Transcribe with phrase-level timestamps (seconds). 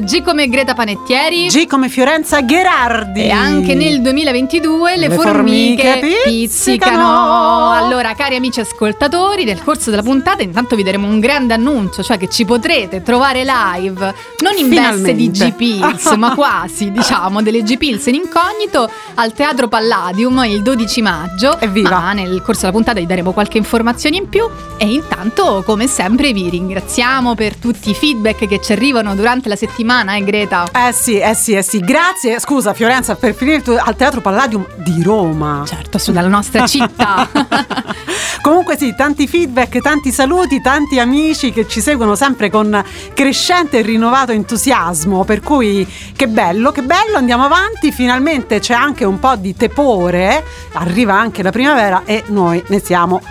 [0.00, 1.46] G come Greta Panettieri.
[1.46, 3.22] G come Fiorenza Gherardi.
[3.24, 6.94] E anche nel 2022 le, Le formiche, formiche pizzicano.
[6.94, 7.70] pizzicano.
[7.72, 12.18] Allora, cari amici ascoltatori, nel corso della puntata intanto vi daremo un grande annuncio, cioè
[12.18, 14.14] che ci potrete trovare live,
[14.54, 15.50] non in veste di Finalmente.
[15.50, 21.02] G Pills, ma quasi, diciamo, delle G Pills in incognito al Teatro Palladium il 12
[21.02, 21.58] maggio.
[21.58, 21.90] Evviva.
[21.90, 26.32] Ma nel corso della puntata vi daremo qualche informazione in più e intanto, come sempre,
[26.32, 30.68] vi ringraziamo per tutti i feedback che ci arrivano durante la settimana, eh Greta?
[30.72, 31.80] Eh sì, eh sì, eh sì.
[31.80, 32.38] Grazie.
[32.40, 35.64] Scusa Fiorenza, per finire tu- al Teatro Palladium di Roma.
[35.66, 37.28] Certo, su dalla nostra città.
[38.44, 43.82] Comunque sì, tanti feedback, tanti saluti, tanti amici che ci seguono sempre con crescente e
[43.82, 49.36] rinnovato entusiasmo, per cui che bello, che bello, andiamo avanti, finalmente c'è anche un po'
[49.36, 53.22] di tepore, arriva anche la primavera e noi ne siamo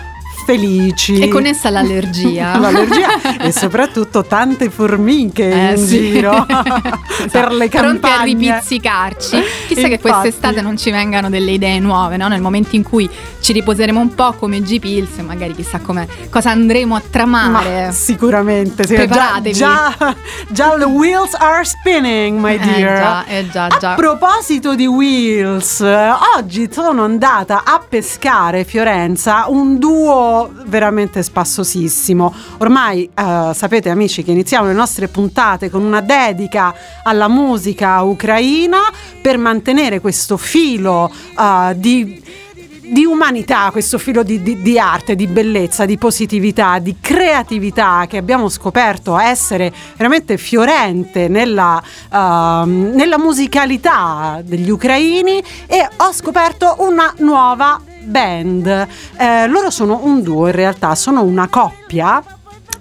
[0.44, 1.18] felici.
[1.18, 2.56] E con essa l'allergia.
[2.58, 5.98] L'allergia e soprattutto tante formiche Eh, in sì.
[6.12, 7.28] giro Esatto.
[7.30, 8.24] per le Pronti a campagne.
[8.24, 9.36] ripizzicarci.
[9.66, 9.98] Chissà che Infatti.
[10.00, 12.28] quest'estate non ci vengano delle idee nuove, no?
[12.28, 13.08] Nel momento in cui
[13.40, 17.86] ci riposeremo un po' come G-Pills, magari chissà come, cosa andremo a tramare.
[17.86, 19.52] Ma sicuramente, sì, già, Preparatevi.
[19.54, 19.94] già,
[20.48, 22.98] già the wheels are spinning, my Eh dear.
[22.98, 23.94] già, eh già, A già.
[23.94, 30.33] proposito di Wheels, eh, oggi sono andata a pescare Fiorenza un duo
[30.66, 32.32] veramente spassosissimo.
[32.58, 38.78] Ormai eh, sapete amici che iniziamo le nostre puntate con una dedica alla musica ucraina
[39.20, 42.22] per mantenere questo filo eh, di
[42.86, 48.18] di umanità, questo filo di, di- di arte, di bellezza, di positività, di creatività che
[48.18, 57.12] abbiamo scoperto essere veramente fiorente nella, ehm, nella musicalità degli ucraini e ho scoperto una
[57.18, 58.88] nuova band.
[59.16, 62.22] Eh, loro sono un duo in realtà, sono una coppia.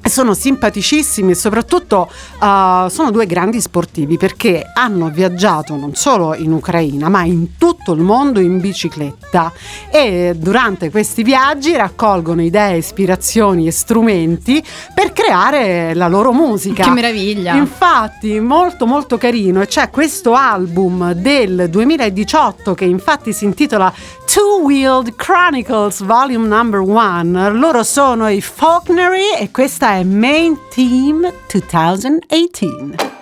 [0.06, 6.52] Sono simpaticissimi e soprattutto eh, sono due grandi sportivi perché hanno viaggiato non solo in
[6.52, 9.52] Ucraina ma in tutto il mondo in bicicletta
[9.90, 16.84] e durante questi viaggi raccolgono idee, ispirazioni e strumenti per creare la loro musica.
[16.84, 17.56] Che meraviglia.
[17.56, 23.91] Infatti molto molto carino e c'è questo album del 2018 che infatti si intitola
[24.25, 27.52] Two Wheeled Chronicles Volume Number One.
[27.52, 33.12] Loro sono i Faulknery e questa è by Main team, 2018.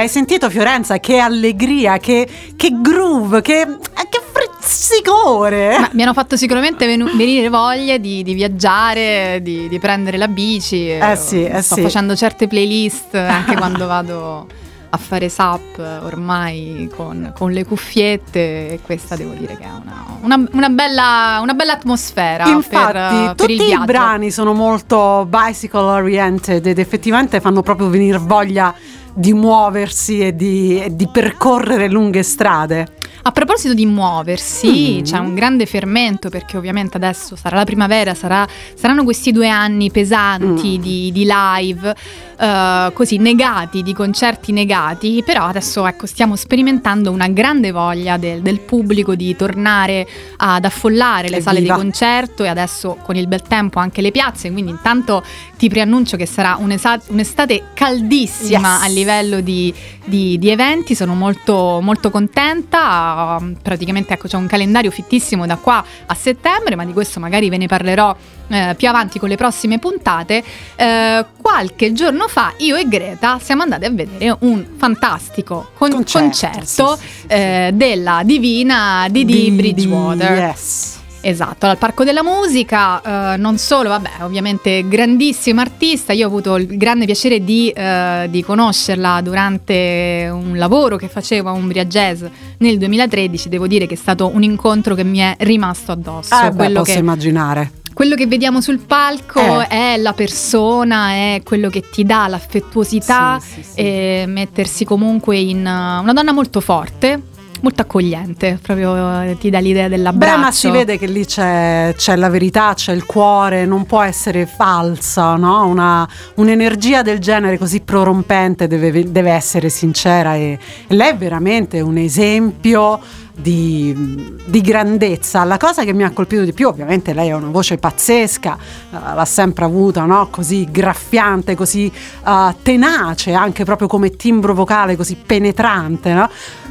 [0.00, 0.98] Hai sentito Fiorenza?
[0.98, 2.26] Che allegria, che,
[2.56, 3.66] che groove, che,
[4.08, 5.78] che frizzicore.
[5.78, 10.28] Ma mi hanno fatto sicuramente venu- venire voglia di, di viaggiare, di, di prendere la
[10.28, 10.88] bici.
[10.88, 11.82] Eh sì, eh Sto sì.
[11.82, 14.46] facendo certe playlist anche quando vado
[14.92, 20.04] a fare SAP ormai con, con le cuffiette e questa devo dire che è una,
[20.22, 25.26] una- una bella, una bella atmosfera Infatti, per, per tutti il i brani sono molto
[25.28, 28.74] bicycle oriented ed effettivamente fanno proprio venire voglia
[29.14, 32.98] di muoversi e di, e di percorrere lunghe strade.
[33.22, 35.02] A proposito di muoversi, Mm.
[35.02, 39.90] c'è un grande fermento perché ovviamente adesso sarà la primavera, sarà- saranno questi due anni
[39.90, 40.82] pesanti Mm.
[40.82, 41.94] di, di live,
[42.38, 48.40] eh, così negati, di concerti negati, però adesso ecco stiamo sperimentando una grande voglia del,
[48.40, 50.06] del pubblico di tornare
[50.38, 51.74] ad affollare le sale Evviva.
[51.76, 55.22] di concerto e adesso con il bel tempo anche le piazze, quindi intanto
[55.58, 58.82] ti preannuncio che sarà un'esa- un'estate caldissima Yes.
[58.82, 59.72] a livello di,
[60.06, 62.99] di- di eventi, sono molto, molto contenta,
[63.40, 67.48] um, praticamente ecco c'è un calendario fittissimo da qua a settembre, ma di questo magari
[67.48, 68.14] ve ne parlerò
[68.48, 70.42] eh, più avanti con le prossime puntate.
[70.76, 76.18] Eh, qualche giorno fa io e Greta siamo andati a vedere un fantastico con- Concerto,
[76.18, 80.32] concerto, sì, sì, sì, eh, della divina Didi Bridgewater.
[80.38, 80.99] Yes.
[81.22, 86.56] Esatto, al Parco della Musica, eh, non solo, vabbè, ovviamente grandissima artista, io ho avuto
[86.56, 92.24] il grande piacere di, eh, di conoscerla durante un lavoro che facevo a Umbria Jazz
[92.58, 96.50] nel 2013, devo dire che è stato un incontro che mi è rimasto addosso, Eh
[96.52, 97.70] beh, posso che, immaginare.
[97.92, 99.66] quello che vediamo sul palco Eh.
[99.66, 103.72] è la persona, è quello che ti dà l'affettuosità Sì, sì, sì.
[103.78, 107.22] e mettersi comunque in una donna molto forte.
[107.62, 110.34] Molto accogliente, proprio eh, ti dà l'idea dell'abbraccio.
[110.36, 114.00] Beh, ma si vede che lì c'è, c'è la verità, c'è il cuore, non può
[114.00, 115.66] essere falsa, no?
[115.66, 121.80] Una- un'energia del genere così prorompente deve, deve essere sincera e, e lei è veramente
[121.80, 122.98] un esempio
[123.40, 125.44] di, di grandezza.
[125.44, 128.56] La cosa che mi ha colpito di più, ovviamente lei ha una voce pazzesca,
[128.90, 130.28] eh, l'ha sempre avuta, no?
[130.30, 136.28] Così graffiante, così eh, tenace, anche proprio come timbro vocale, così penetrante, no?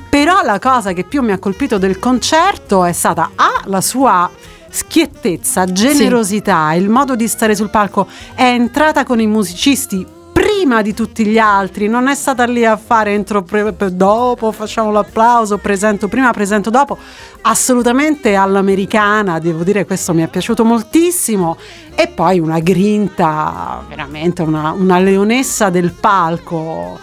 [0.10, 4.30] Però la cosa che più mi ha colpito del concerto è stata A, la sua
[4.70, 8.08] schiettezza, generosità, il modo di stare sul palco.
[8.34, 10.18] È entrata con i musicisti
[10.70, 14.92] prima di tutti gli altri, non è stata lì a fare entro pre- dopo, facciamo
[14.92, 16.96] l'applauso, presento prima, presento dopo.
[17.42, 21.58] Assolutamente all'americana, devo dire questo mi è piaciuto moltissimo.
[21.96, 27.00] E poi una grinta, veramente una, una leonessa del palco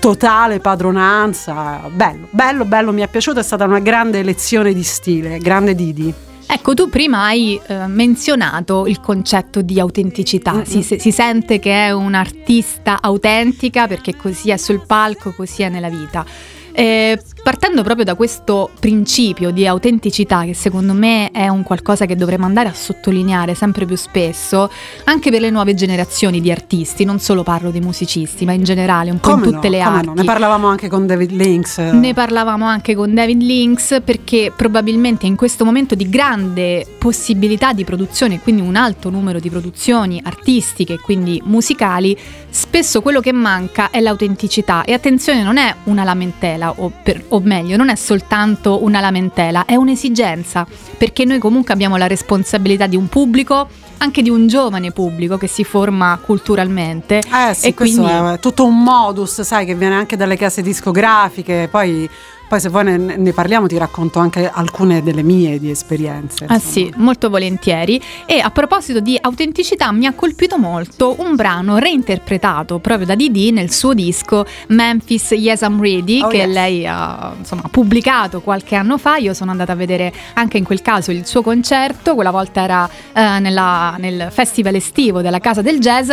[0.00, 1.82] totale padronanza.
[1.88, 6.12] Bello, bello, bello, mi è piaciuto, è stata una grande lezione di stile, grande Didi.
[6.46, 11.90] Ecco, tu prima hai eh, menzionato il concetto di autenticità, si, si sente che è
[11.92, 16.24] un'artista autentica perché così è sul palco, così è nella vita.
[16.72, 22.14] Eh, partendo proprio da questo principio di autenticità, che secondo me è un qualcosa che
[22.14, 24.70] dovremmo andare a sottolineare sempre più spesso,
[25.04, 29.10] anche per le nuove generazioni di artisti, non solo parlo di musicisti, ma in generale,
[29.10, 30.06] un po' in Come tutte no, le arti.
[30.06, 31.78] no, Ne parlavamo anche con David Links.
[31.78, 37.84] Ne parlavamo anche con David Links perché probabilmente in questo momento di grande possibilità di
[37.84, 42.16] produzione, quindi un alto numero di produzioni artistiche quindi musicali,
[42.48, 47.40] spesso quello che manca è l'autenticità e attenzione non è una lamentela o, per- o
[47.42, 52.96] meglio non è soltanto una lamentela, è un'esigenza perché noi comunque abbiamo la responsabilità di
[52.96, 58.02] un pubblico, anche di un giovane pubblico che si forma culturalmente Eh sì, e questo
[58.02, 61.68] quindi- è tutto un modus, sai, che viene anche dalle case discografiche.
[61.70, 62.08] Poi,
[62.52, 66.44] poi se vuoi ne, ne parliamo ti racconto anche alcune delle mie di esperienze.
[66.46, 66.70] Ah insomma.
[66.70, 67.98] sì, molto volentieri.
[68.26, 73.52] E a proposito di autenticità, mi ha colpito molto un brano reinterpretato proprio da Didi
[73.52, 76.52] nel suo disco Memphis Yes I'm Ready, Oh, che yes.
[76.52, 79.16] lei ha insomma, pubblicato qualche anno fa.
[79.16, 82.86] Io sono andata a vedere anche in quel caso il suo concerto, quella volta era
[83.14, 86.10] eh, nella- nel festival estivo della Casa del Jazz.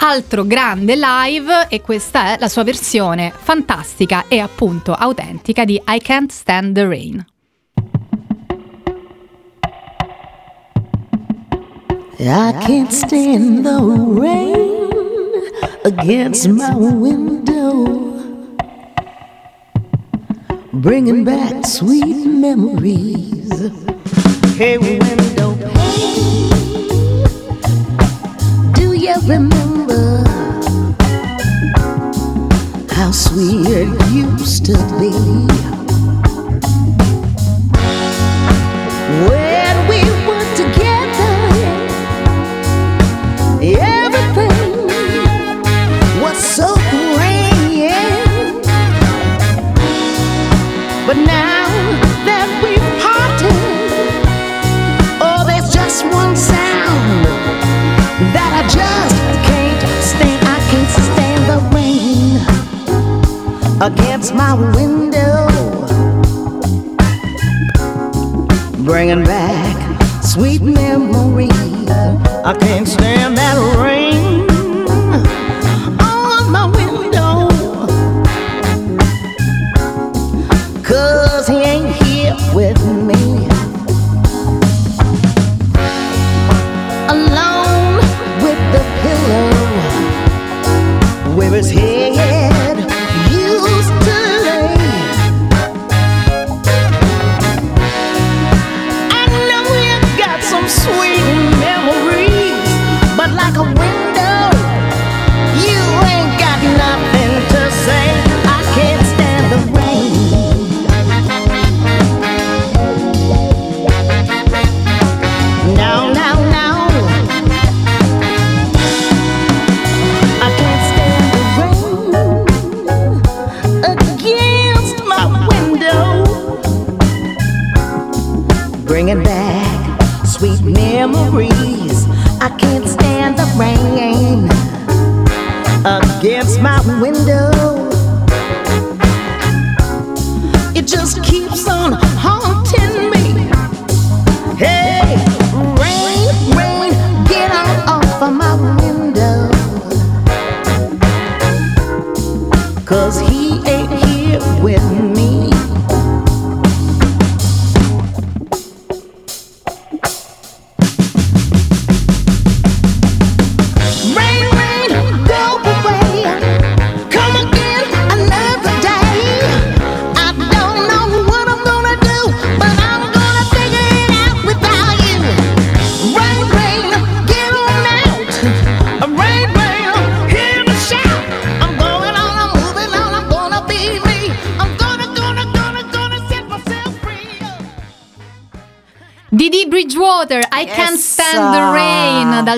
[0.00, 5.98] Altro grande live e questa è la sua versione fantastica e appunto autentica di I
[5.98, 7.26] Can't Stand the Rain.
[12.20, 14.90] I can't stand the rain
[15.84, 18.16] against my window,
[20.72, 23.70] bringing back sweet memories.
[24.56, 26.57] Hey, window pane,
[29.08, 30.22] you remember
[32.90, 35.77] how sweet it used to be?
[63.80, 65.46] Against my window,
[68.84, 71.50] bringing back sweet memories.
[72.44, 73.07] I can't stand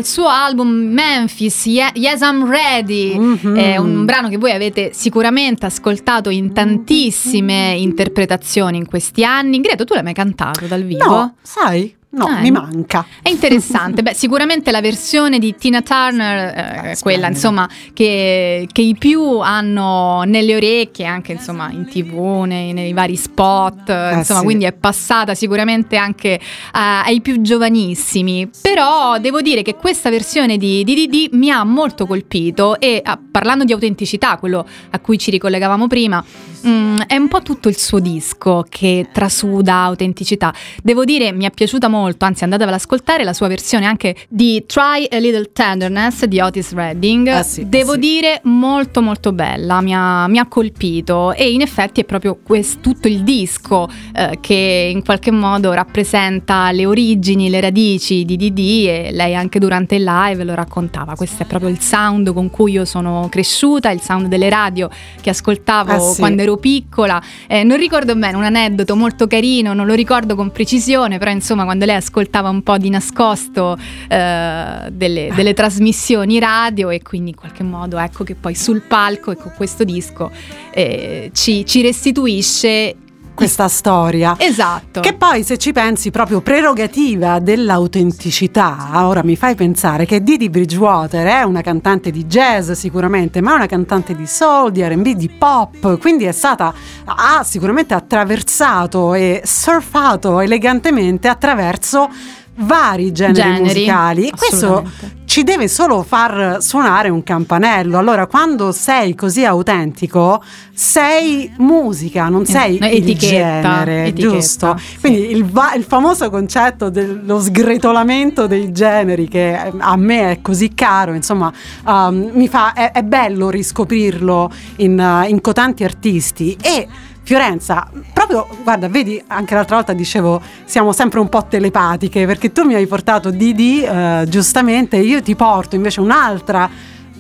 [0.00, 3.18] dal suo album Memphis, Ye- Yes I'm Ready.
[3.18, 3.54] Mhm.
[3.54, 9.60] È un brano che voi avete sicuramente ascoltato in tantissime interpretazioni in questi anni.
[9.60, 11.04] Greto, tu l'hai mai cantato dal vivo?
[11.04, 11.94] No, sai?
[12.20, 13.06] No, Ah, mi manca.
[13.22, 18.94] È interessante, beh sicuramente la versione di Tina Turner, eh, quella insomma che, che i
[18.98, 24.44] più hanno nelle orecchie, anche insomma in tv, nei, nei vari spot, eh, insomma sì.
[24.44, 26.38] quindi è passata sicuramente anche
[26.72, 32.06] a- ai più giovanissimi, però devo dire che questa versione di DDD mi ha molto
[32.06, 36.22] colpito e ah, parlando di autenticità, quello a cui ci ricollegavamo prima,
[36.66, 40.52] mm, è un po' tutto il suo disco che trasuda autenticità.
[40.82, 44.64] Devo dire, mi è piaciuta molto, anzi andatevela ad ascoltare la sua versione anche di
[44.66, 47.28] Try a Little Tenderness di Otis Redding.
[47.28, 47.98] Ah, sì, Devo sì.
[47.98, 52.80] dire molto molto bella, mi ha, mi ha colpito e in effetti è proprio quest-
[52.80, 58.86] tutto il disco eh, che in qualche modo rappresenta le origini, le radici di Didi
[58.88, 61.14] e lei anche durante il live lo raccontava.
[61.14, 64.88] Questo è proprio il sound con cui io sono cresciuta, il sound delle radio
[65.20, 66.18] che ascoltavo Ah, sì.
[66.20, 67.22] quando ero piccola.
[67.46, 71.64] Eh, non ricordo bene, un aneddoto molto carino, non lo ricordo con precisione, però insomma
[71.64, 73.78] quando lei ascoltava un po' di nascosto
[74.08, 79.30] eh, delle, delle trasmissioni radio e quindi in qualche modo ecco che poi sul palco
[79.30, 80.30] e con questo disco
[80.72, 82.96] eh, ci, ci restituisce
[83.40, 84.34] Questa storia.
[84.38, 85.00] Esatto.
[85.00, 91.26] Che poi, se ci pensi, proprio prerogativa dell'autenticità, ora mi fai pensare che Didi Bridgewater
[91.26, 95.30] è una cantante di jazz sicuramente, ma è una cantante di soul, di RB, di
[95.30, 96.74] pop, quindi è stata,
[97.06, 102.10] ha sicuramente attraversato e surfato elegantemente attraverso
[102.56, 104.90] vari generi, Generi, musicali e questo.
[105.30, 107.98] Ci deve solo far suonare un campanello.
[107.98, 110.42] Allora, quando sei così autentico,
[110.74, 114.76] sei musica, non sei Eh, il genere, etichetta, giusto?
[114.76, 114.98] sì.
[114.98, 120.40] Quindi il, va- il famoso concetto dello sgretolamento dei generi che eh, a me è
[120.42, 121.52] così caro, insomma,
[121.86, 126.88] um, mi fa, è, è bello riscoprirlo in, uh, in cotanti artisti e
[127.22, 132.64] Fiorenza, proprio, guarda, vedi, anche l'altra volta dicevo, siamo sempre un po' telepatiche, perché tu
[132.64, 136.68] mi hai portato Didi, eh, giustamente, io ti porto invece un'altra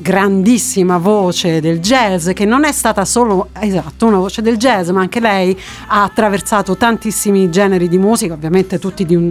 [0.00, 5.00] grandissima voce del jazz che non è stata solo esatto una voce del jazz ma
[5.00, 5.54] anche lei
[5.88, 9.30] ha attraversato tantissimi generi di musica ovviamente tutti di un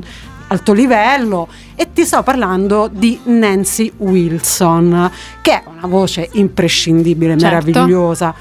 [0.50, 5.10] alto livello e ti sto parlando di Nancy Wilson
[5.42, 7.46] che è una voce imprescindibile Certo.
[7.46, 8.36] meravigliosa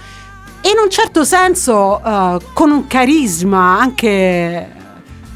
[0.62, 4.76] in un certo senso eh, con un carisma anche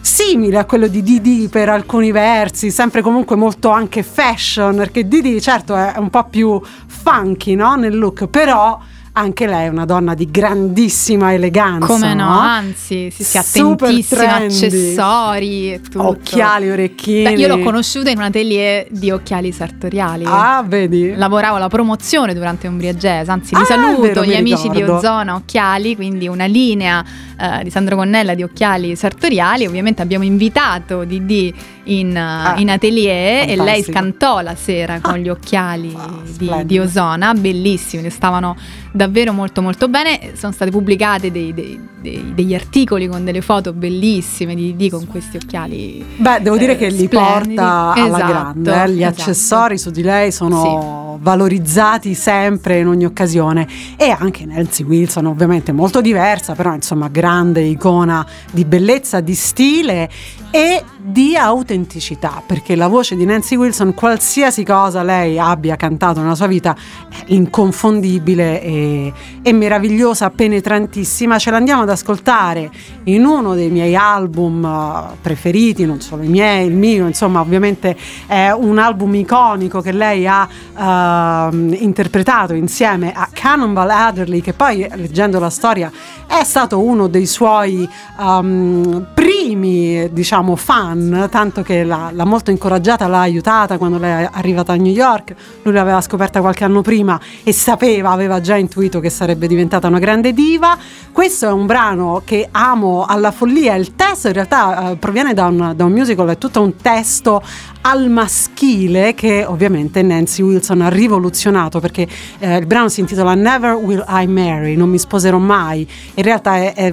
[0.00, 5.40] simile a quello di Didi per alcuni versi, sempre comunque molto anche fashion, perché Didi
[5.40, 7.76] certo è un po' più funky no?
[7.76, 8.78] nel look, però
[9.14, 11.86] anche lei è una donna di grandissima eleganza.
[11.86, 16.08] Come no, anzi, sì, sì, Super attentissima, accessori, tutto.
[16.08, 17.24] Occhiali, orecchini.
[17.24, 20.24] Beh, io l'ho conosciuta in un atelier di occhiali sartoriali.
[20.26, 21.14] Ah, vedi?
[21.14, 24.78] Lavoravo alla promozione durante Umbria Jazz, anzi li Ah, saluto vero, gli mi amici di
[24.78, 24.96] ricordo.
[24.96, 27.04] Ozona Occhiali, quindi una linea
[27.38, 29.66] eh, di Sandro Connella di occhiali sartoriali.
[29.66, 31.54] Ovviamente abbiamo invitato Didi
[31.84, 33.92] in, eh, Ah, in atelier e lei fantastico.
[33.92, 35.18] scantò la sera con Ah.
[35.18, 38.56] gli occhiali Wow, di, di Ozona, bellissimi, stavano
[38.92, 40.32] davvero molto molto bene.
[40.36, 45.06] Sono state pubblicate dei- dei- dei- degli articoli con delle foto bellissime di Didi con
[45.06, 46.04] questi occhiali.
[46.16, 47.54] Beh, devo dire eh, che li splendidi.
[47.54, 48.82] porta alla Esatto, grande.
[48.82, 48.90] eh.
[48.90, 49.20] Gli esatto.
[49.22, 53.66] accessori su di lei sono valorizzati sempre in ogni occasione.
[53.96, 60.08] E anche Nancy Wilson, ovviamente molto diversa, però insomma grande icona di bellezza, di stile
[60.50, 66.36] e di autenticità, perché la voce di Nancy Wilson, qualsiasi cosa lei abbia cantato nella
[66.36, 66.76] sua vita,
[67.08, 71.38] è inconfondibile e, e meravigliosa, penetrantissima.
[71.38, 72.70] Ce l'andiamo ad ascoltare
[73.04, 77.96] in uno dei miei album eh, preferiti, non solo i miei, il mio, insomma, ovviamente
[78.26, 80.48] è un album iconico che lei ha
[80.78, 85.90] ehm, interpretato insieme a Cannonball Adderley, che poi leggendo la storia
[86.28, 87.88] è stato uno dei suoi
[88.20, 90.91] ehm, primi, diciamo, fan,
[91.30, 95.34] tanto che l'ha, l'ha molto incoraggiata, l'ha aiutata quando lei è arrivata a New York.
[95.62, 99.98] Lui l'aveva scoperta qualche anno prima e sapeva, aveva già intuito che sarebbe diventata una
[99.98, 100.76] grande diva.
[101.12, 103.74] Questo è un brano che amo alla follia.
[103.74, 107.42] Il testo in realtà eh, proviene da un, da un musical, è tutto un testo
[107.84, 112.06] al maschile che ovviamente Nancy Wilson ha rivoluzionato perché
[112.38, 115.88] eh, il brano si intitola Never Will I Marry, non mi sposerò mai.
[116.14, 116.92] In realtà è è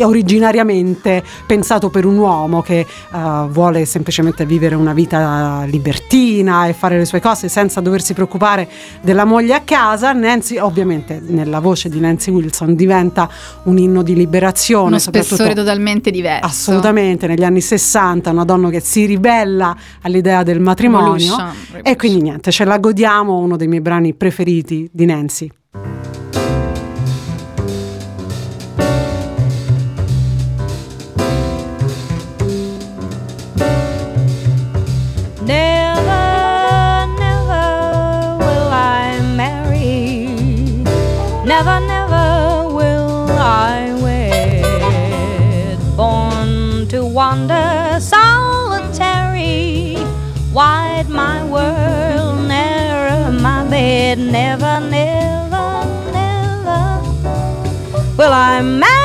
[0.00, 2.86] originariamente pensato per un uomo che eh,
[3.48, 8.68] vuole semplicemente vivere una vita libertina e fare le sue cose senza doversi preoccupare
[9.00, 10.12] della moglie a casa.
[10.12, 13.28] Nancy, ovviamente, nella voce di Nancy Wilson diventa
[13.64, 14.86] un inno di liberazione.
[14.88, 16.46] Uno spessore totalmente diverso.
[16.46, 21.96] Assolutamente, negli anni 60 una donna che si ribella all'idea del matrimonio Revolution, e revolution.
[21.96, 25.50] quindi niente, ce la godiamo, uno dei miei brani preferiti di Nancy.
[41.64, 45.78] Never, never will I wed.
[45.96, 49.96] Born to wander solitary,
[50.52, 54.18] wide my world, narrow my bed.
[54.18, 57.00] Never, never, never
[58.18, 59.01] will I marry.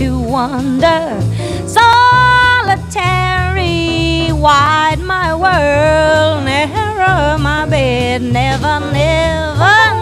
[0.00, 1.20] To wander.
[1.66, 1.92] Solitary,
[4.32, 9.99] wide my world, narrow my bed, never, never, never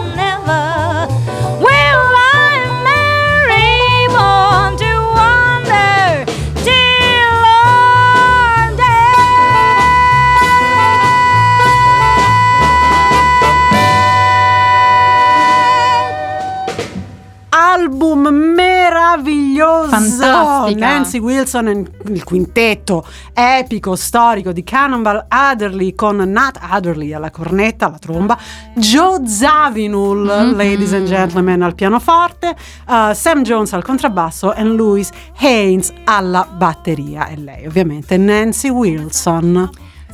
[19.59, 19.89] meraviglioso!
[19.89, 20.85] Fantastica.
[20.85, 27.87] Nancy Wilson, e il quintetto epico, storico di Cannonball Adderley con Nat Adderley alla cornetta,
[27.87, 28.37] alla tromba,
[28.75, 30.55] Joe Zawinul, Mhm.
[30.55, 32.55] ladies and gentlemen, al pianoforte,
[32.87, 37.27] uh, Sam Jones al contrabbasso e Louis Haynes alla batteria.
[37.27, 39.69] E lei ovviamente Nancy Wilson.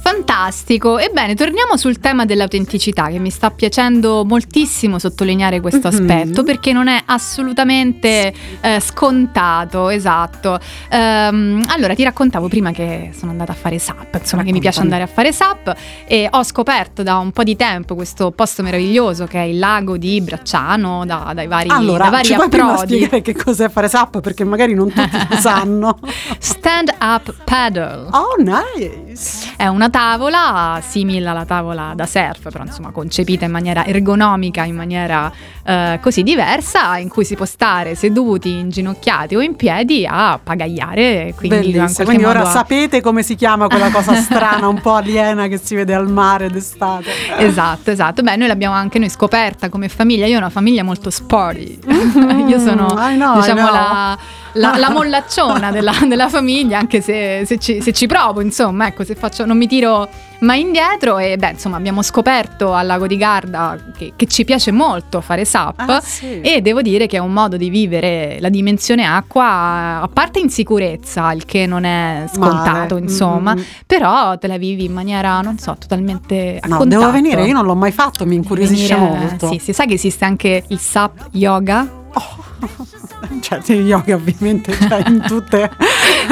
[0.10, 1.00] Fantastico.
[1.00, 5.94] Ebbene, torniamo sul tema dell'autenticità, che mi sta piacendo moltissimo sottolineare questo Mhm.
[5.96, 10.60] aspetto, perché non è assolutamente eh, scontato, esatto.
[10.92, 14.82] Ehm, allora, ti raccontavo prima che sono andata a fare SAP, insomma, che mi piace
[14.84, 15.02] Raccontami.
[15.02, 19.26] andare a fare SAP e ho scoperto da un po' di tempo questo posto meraviglioso
[19.26, 22.94] che è il lago di Bracciano, da- dai vari, Allora, da vari ci approdi.
[22.94, 25.98] spiegare che cos'è fare SAP perché magari non tutti lo sanno.
[26.38, 28.08] Stand up paddle.
[28.12, 29.54] Oh, nice.
[29.58, 34.76] È una tavola simile alla tavola da surf, però insomma concepita in maniera ergonomica, in
[34.76, 35.32] maniera
[35.64, 41.34] eh, così diversa, in cui si può stare seduti, inginocchiati o in piedi a pagagliare.
[41.38, 45.58] Quindi, Quindi ora a- sapete come si chiama quella cosa strana, un po' aliena che
[45.58, 47.12] si vede al mare d'estate.
[47.38, 48.22] Esatto, esatto.
[48.22, 50.26] Beh, noi l'abbiamo anche noi scoperta come famiglia.
[50.26, 51.80] Io ho una famiglia molto sporty.
[52.48, 54.18] Io sono, Mm, I know, I diciamo, la,
[54.56, 59.04] la- la mollacciona della, della famiglia, anche se, se ci, se ci provo, insomma, ecco,
[59.04, 60.08] se faccio, non mi tiro
[60.40, 61.18] mai indietro.
[61.18, 65.46] E beh, insomma, abbiamo scoperto al lago di Garda che, che ci piace molto fare
[65.46, 65.80] SAP.
[65.88, 66.42] Ah, sì.
[66.42, 70.50] E devo dire che è un modo di vivere la dimensione acqua, a parte in
[70.50, 73.06] sicurezza, il che non è scontato, Male.
[73.06, 73.62] insomma, Mm.
[73.86, 77.00] però te la vivi in maniera, non so, totalmente a No, contatto.
[77.02, 79.48] devo venire, io non l'ho mai fatto, mi incuriosisce Venire- molto.
[79.50, 82.04] Sì, si sa che esiste anche il SAP yoga.
[83.42, 85.70] Cioè, sì, yoga ovviamente cioè, in tutte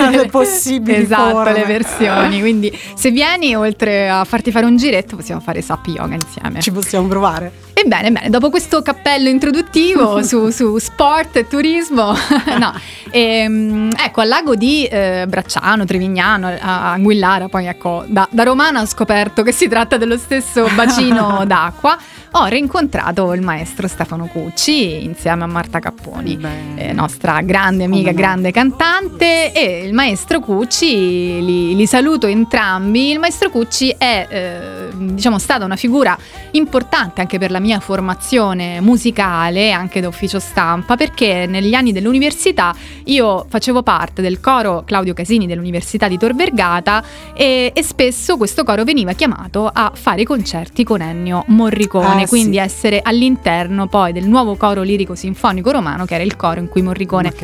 [0.09, 1.53] le possibili esatto, forme.
[1.53, 2.39] le versioni.
[2.39, 6.59] Quindi se vieni, oltre a farti fare un giretto, possiamo fare SAP yoga insieme.
[6.59, 7.71] Ci possiamo provare.
[7.73, 12.13] Ebbene, bene, dopo questo cappello introduttivo su, su sport e turismo,
[12.59, 12.73] no,
[13.09, 18.81] ehm, ecco, al lago di eh, Bracciano, Trevignano, a Anguillara, poi ecco, da, da romana
[18.81, 21.97] ho scoperto che si tratta dello stesso bacino d'acqua,
[22.31, 26.89] ho rincontrato il maestro Stefano Cucci insieme a Marta Capponi, Bene.
[26.89, 33.11] eh, nostra grande amica, grande cantante, e il maestro Cucci, li, li saluto entrambi.
[33.11, 36.17] Il maestro Cucci è, eh, diciamo, stata una figura
[36.51, 42.75] importante anche per la mia formazione musicale, anche da ufficio stampa, perché negli anni dell'università
[43.05, 48.63] io facevo parte del coro Claudio Casini dell'Università di Tor Vergata e, e spesso questo
[48.63, 52.63] coro veniva chiamato a fare concerti con Ennio Morricone, Ah, quindi sì.
[52.63, 56.81] essere all'interno poi del nuovo coro lirico sinfonico romano, che era il coro in cui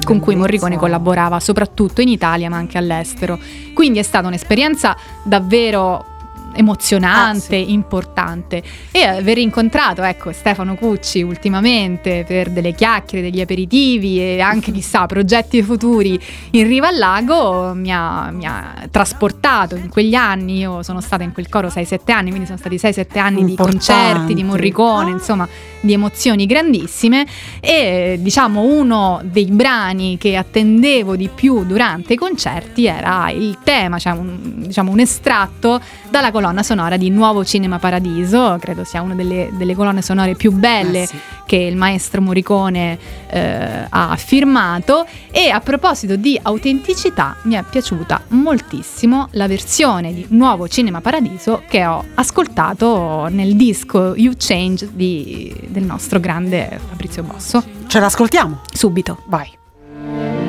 [0.04, 0.36] con cui.
[0.36, 3.40] Morricone collaborava soprattutto in Italia ma anche all'estero.
[3.74, 6.18] Quindi è stata un'esperienza davvero
[6.54, 14.20] emozionante, Ah, importante e aver incontrato ecco Stefano Cucci ultimamente per delle chiacchiere, degli aperitivi
[14.20, 16.20] e anche chissà progetti futuri
[16.52, 21.24] in riva al lago mi ha, mi ha trasportato in quegli anni, io sono stata
[21.24, 23.78] in quel coro 6-7 anni, quindi sono stati 6-7 anni di Importanti.
[23.78, 25.14] concerti di Morricone, Ah.
[25.14, 25.48] insomma
[25.82, 27.26] di emozioni grandissime
[27.62, 33.98] e diciamo uno dei brani che attendevo di più durante i concerti era il tema,
[33.98, 35.80] cioè un, diciamo un estratto
[36.10, 40.52] dalla colonna sonora di Nuovo Cinema Paradiso, credo sia una delle, delle colonne sonore più
[40.52, 41.18] belle Eh sì.
[41.46, 42.98] che il maestro Morricone
[43.30, 50.26] eh, ha firmato e a proposito di autenticità mi è piaciuta moltissimo la versione di
[50.30, 57.24] Nuovo Cinema Paradiso che ho ascoltato nel disco You Change di- del nostro grande Fabrizio
[57.24, 57.64] Bosso.
[57.88, 58.62] Ce l'ascoltiamo?
[58.74, 59.24] Subito.
[59.28, 60.49] Vai.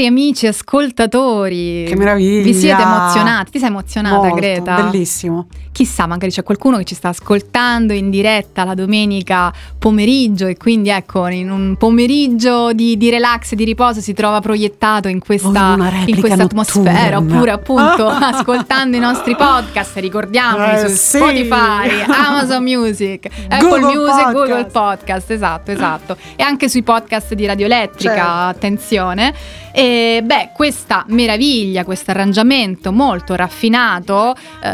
[0.00, 2.42] Cari amici ascoltatori, Che meraviglia!
[2.42, 3.50] Vi siete emozionati?
[3.50, 4.82] Ti sei emozionata, Molto, Greta?
[4.82, 5.46] Bellissimo.
[5.80, 10.90] Chissà, magari c'è qualcuno che ci sta ascoltando in diretta la domenica pomeriggio e quindi
[10.90, 15.76] ecco, in un pomeriggio di, di relax e di riposo si trova proiettato in questa,
[15.78, 21.16] replica in questa atmosfera, oppure appunto ascoltando i nostri podcast, ricordiamoli Eh, su sì.
[21.16, 24.32] Spotify, Amazon Music, Apple Google Music, Podcast.
[24.34, 26.16] Google Podcast, esatto, esatto.
[26.36, 28.28] E anche sui podcast di Radio Elettrica, Certo.
[28.28, 29.32] attenzione.
[29.72, 34.68] E beh, questa meraviglia, questo arrangiamento molto raffinato, eh,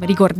[0.00, 0.30] ricordiamo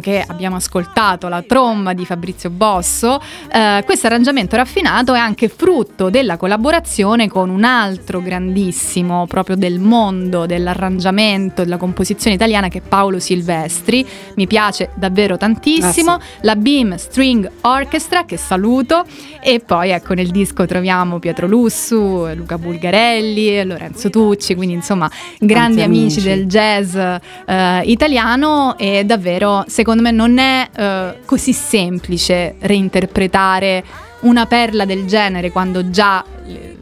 [0.00, 3.20] che abbiamo ascoltato la tromba di Fabrizio Bosso,
[3.52, 9.78] eh, questo arrangiamento raffinato è anche frutto della collaborazione con un altro grandissimo proprio del
[9.78, 16.56] mondo dell'arrangiamento, della composizione italiana che è Paolo Silvestri, mi piace davvero tantissimo, Ah, la
[16.56, 19.04] Beam String Orchestra che saluto.
[19.42, 25.82] E poi ecco nel disco troviamo Pietro Lussu, Luca Bulgarelli, Lorenzo Tucci, quindi insomma grandi
[25.82, 26.22] amici, amici.
[26.22, 28.76] del jazz eh, italiano.
[28.76, 33.84] E davvero secondo me non è eh, così semplice reinterpretare
[34.20, 36.22] una perla del genere quando già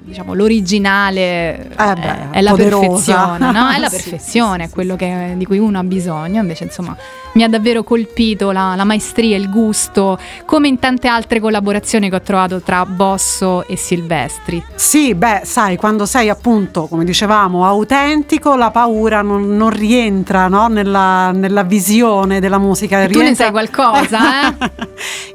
[0.09, 3.69] diciamo l'originale Eh è- beh, è, la perfezione, no?
[3.71, 6.97] È la perfezione, sì, quello che- di cui uno ha bisogno, invece insomma
[7.33, 12.17] mi ha davvero colpito la, la maestria, il gusto, come in tante altre collaborazioni che
[12.17, 14.65] ho trovato tra Bosso e Silvestri.
[14.75, 20.69] Sì, beh, sai, quando sei appunto, come dicevamo, autentico, la paura non, non rientra no?
[20.69, 22.97] nella, nella visione della musica.
[23.07, 24.71] Tu ne rientra- sai qualcosa, eh?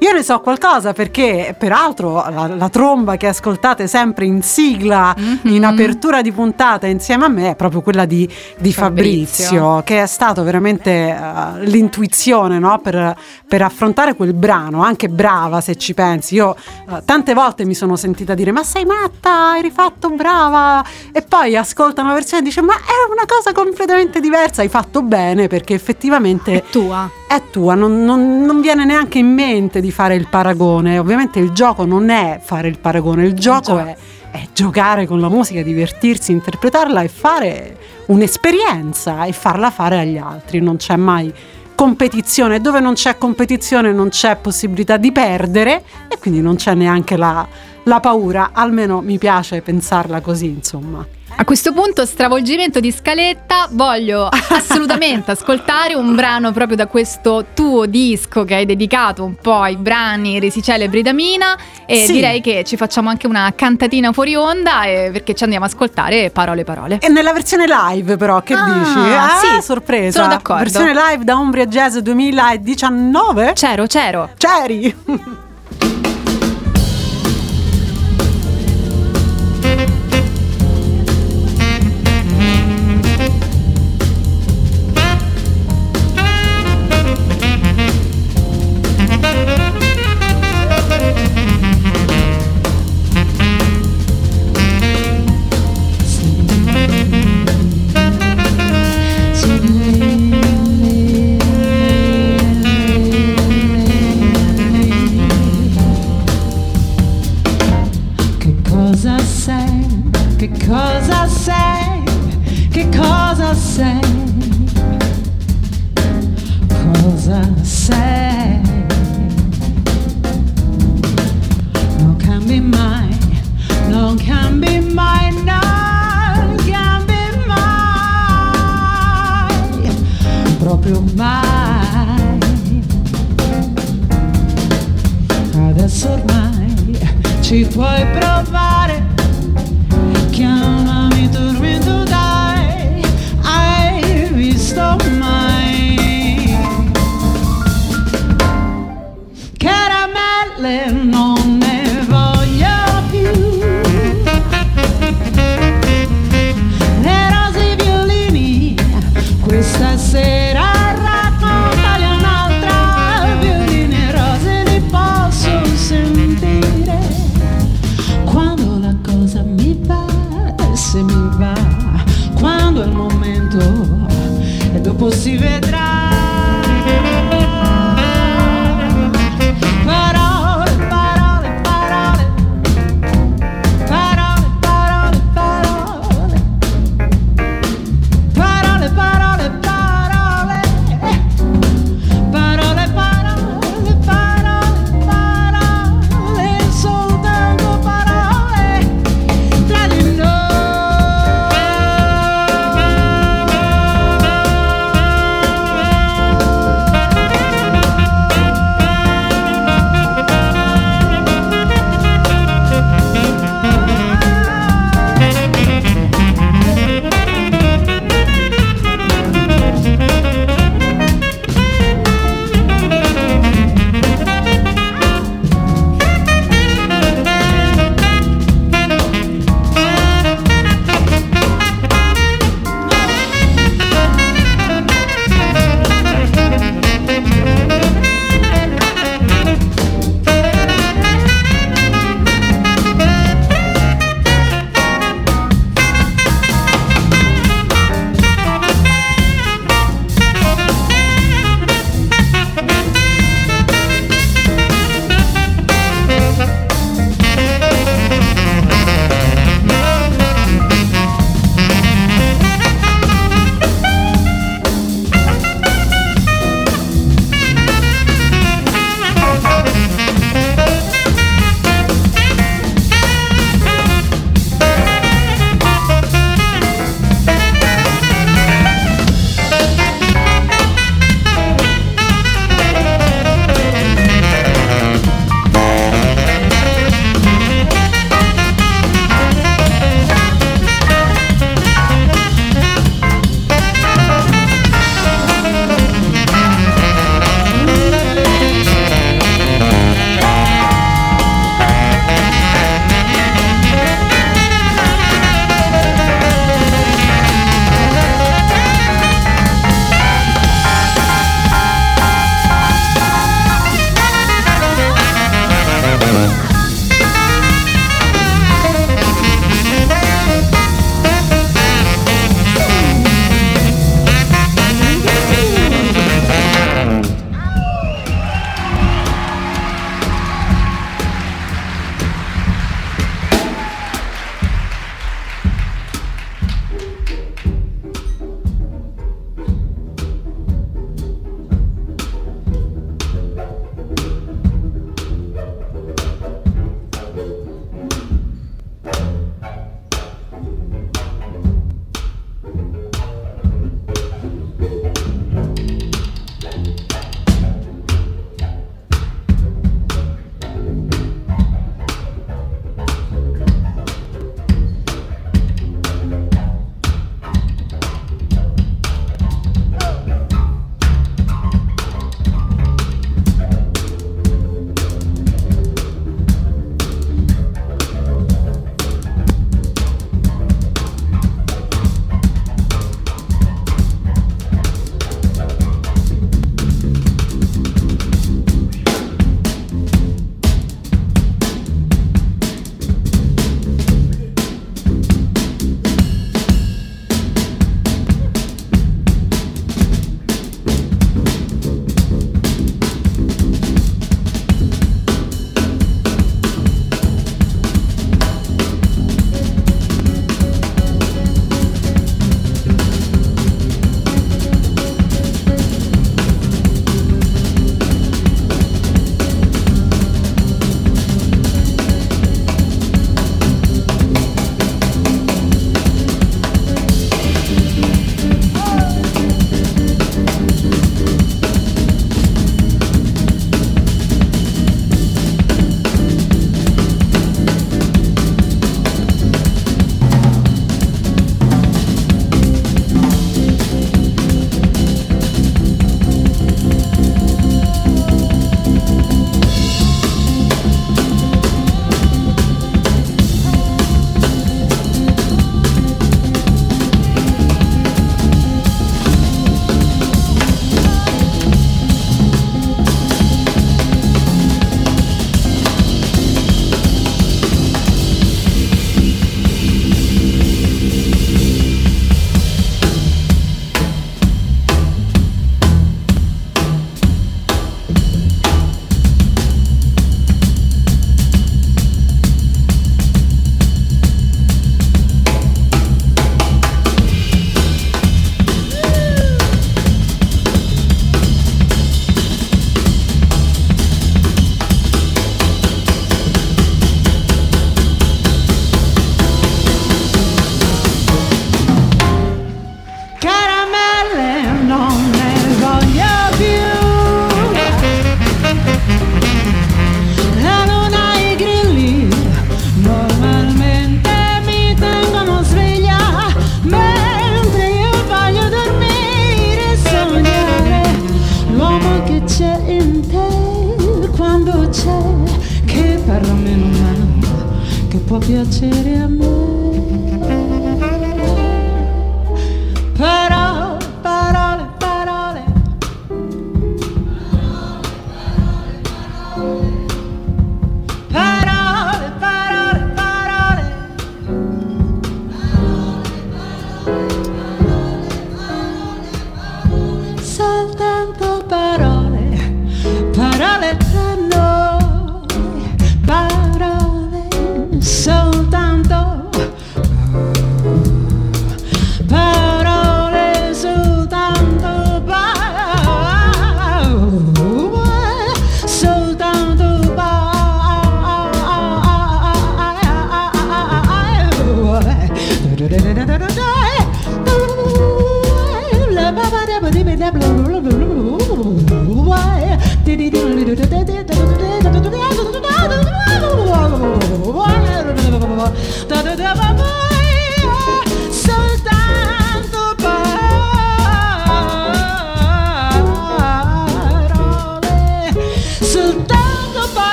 [0.00, 5.38] Io ne so qualcosa perché, peraltro, la, la tromba che ascoltate sempre in sigla, Mhm.
[5.54, 9.82] in apertura di puntata insieme a me, è proprio quella di, di Fabrizio, Fabrizio.
[9.84, 12.78] che è stato veramente eh, l'intuizione no?
[12.82, 14.82] per, per affrontare quel brano.
[14.82, 16.34] Anche brava, se ci pensi.
[16.34, 16.54] Io
[16.90, 20.84] eh, tante volte mi sono sentita dire: Ma sei matta, hai rifatto brava.
[21.12, 24.62] E poi ascolta una versione e dice: Ma è una cosa completamente diversa.
[24.62, 27.08] Hai fatto bene perché effettivamente È tua.
[27.28, 30.98] è tua, non, non- non viene neanche in mente di fare il paragone.
[30.98, 33.78] Ovviamente il gioco non è fare il paragone, il gioco gioco.
[33.84, 33.96] è,
[34.34, 40.58] è giocare con la musica, divertirsi, interpretarla e fare un'esperienza e farla fare agli altri.
[40.58, 41.32] Non c'è mai
[41.76, 42.60] competizione.
[42.60, 47.46] Dove non c'è competizione non c'è possibilità di perdere e quindi non c'è neanche la,
[47.84, 48.50] la paura.
[48.52, 51.06] Almeno mi piace pensarla così, insomma.
[51.36, 57.86] A questo punto, stravolgimento di scaletta, voglio assolutamente ascoltare un brano proprio da questo tuo
[57.86, 62.12] disco che hai dedicato un po' ai brani resi celebri da Mina e Sì.
[62.12, 66.30] direi che ci facciamo anche una cantatina fuori onda eh, perché ci andiamo a ascoltare
[66.30, 66.98] parole parole.
[67.00, 68.98] E nella versione live, però, che Ah, dici?
[68.98, 70.20] Ah, sì, sorpresa.
[70.22, 70.62] sono d'accordo.
[70.62, 73.52] Versione live da Umbria Jazz 2019?
[73.54, 74.30] C'ero, c'ero.
[74.38, 74.94] C'eri!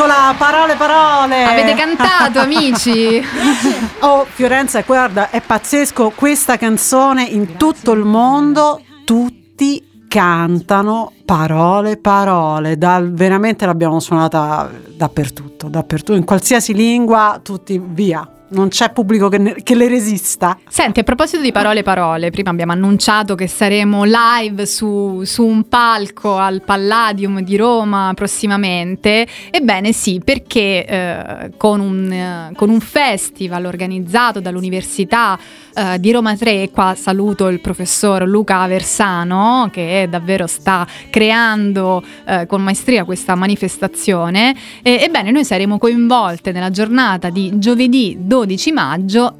[0.00, 1.42] Eccola, parole, parole.
[1.42, 3.20] Avete cantato, amici?
[3.98, 12.78] Oh, Fiorenza, guarda, è pazzesco questa canzone in tutto il mondo, tutti cantano parole, parole,
[12.78, 18.26] dal- veramente l'abbiamo suonata dappertutto, dappertutto, in qualsiasi lingua, tutti via.
[18.50, 20.56] Non c'è pubblico che, ne- che le resista.
[20.66, 25.68] Senti, a proposito di parole parole, prima abbiamo annunciato che saremo live su, su un
[25.68, 29.26] palco al Palladium di Roma prossimamente.
[29.50, 35.38] Ebbene sì, perché eh, con, un, eh, con un festival organizzato dall'Università
[35.74, 40.86] eh, di Roma 3, qua saluto il professor Luca Aversano che davvero sta
[41.18, 44.54] creando eh, con maestria questa manifestazione.
[44.82, 49.36] E- ebbene, noi saremo coinvolte nella giornata di giovedì 12 maggio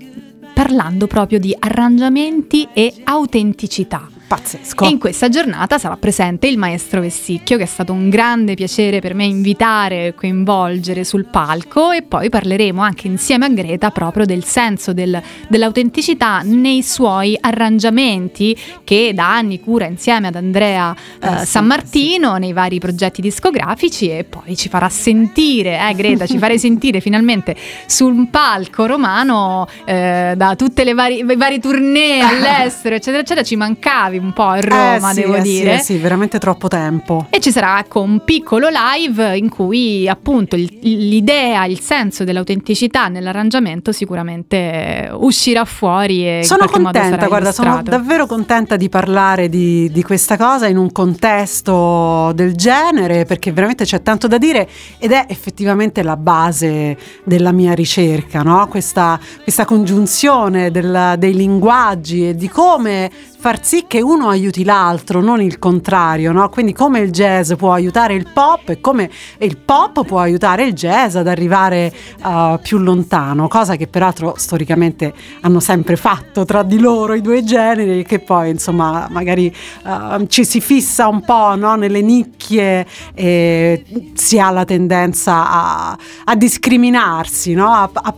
[0.53, 4.17] parlando proprio di arrangiamenti e autenticità.
[4.29, 4.85] Pazzesco.
[4.85, 9.01] E in questa giornata sarà presente il maestro Vessicchio, che è stato un grande piacere
[9.01, 11.93] per me invitare e coinvolgere sul palco.
[11.93, 18.55] E poi parleremo anche insieme a Greta proprio del senso del- dell'autenticità nei suoi arrangiamenti
[18.85, 23.22] che da anni cura insieme ad Andrea eh, Eh sì, San Martino nei vari progetti
[23.22, 24.11] discografici.
[24.11, 27.57] E poi ci farà sentire, eh Greta, ci farei sentire finalmente
[27.87, 33.57] sul palco romano eh, da tutte le vari, i vari tournée all'estero, eccetera, eccetera, ci
[33.57, 35.74] mancavi un po' a Roma, Eh sì, devo eh sì, dire.
[35.74, 37.26] eh sì, veramente troppo tempo.
[37.30, 43.92] E ci sarà ecco, un piccolo live in cui appunto l'idea, il senso dell'autenticità nell'arrangiamento
[43.92, 47.90] sicuramente eh, uscirà fuori e Sono contenta, guarda, sono illustrato.
[47.90, 53.84] davvero contenta di parlare di, di questa cosa in un contesto del genere perché veramente
[53.84, 58.66] c'è tanto da dire ed è effettivamente la base della mia ricerca, no?
[58.68, 63.10] questa, questa congiunzione del- dei linguaggi e di come
[63.41, 66.49] far sì che uno aiuti l'altro, non il contrario, no?
[66.49, 69.09] quindi come il jazz può aiutare il pop e come
[69.39, 71.93] il pop può aiutare il jazz ad arrivare
[72.24, 77.45] uh, più lontano, cosa che peraltro storicamente hanno sempre fatto tra di loro i due
[77.45, 81.76] generi che poi insomma magari uh, ci si fissa un po' no?
[81.76, 82.84] nelle nicchie
[83.14, 83.84] e
[84.14, 87.70] si ha la tendenza a, a discriminarsi, no?
[87.70, 88.14] a, a